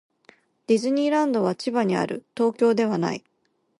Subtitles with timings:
[0.65, 2.25] ディズニーランドは千葉にある。
[2.35, 3.23] 東京ではない。